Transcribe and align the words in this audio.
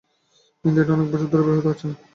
কিন্তু 0.65 0.77
এটা 0.79 0.91
অনেক 0.93 1.07
বছর 1.11 1.27
ধরে 1.31 1.43
ব্যবহৃত 1.45 1.65
হচ্ছে 1.69 1.85
না। 1.87 1.95